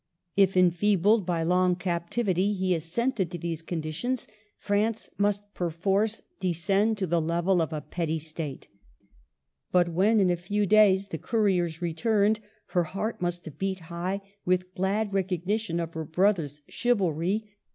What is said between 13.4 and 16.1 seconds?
have beat high with glad recog nition of her